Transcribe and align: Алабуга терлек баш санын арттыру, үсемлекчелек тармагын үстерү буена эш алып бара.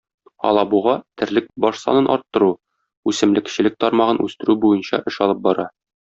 Алабуга 0.51 0.93
терлек 1.21 1.49
баш 1.65 1.75
санын 1.81 2.07
арттыру, 2.13 2.47
үсемлекчелек 3.11 3.77
тармагын 3.85 4.23
үстерү 4.29 4.55
буена 4.65 5.01
эш 5.13 5.21
алып 5.27 5.45
бара. 5.49 5.67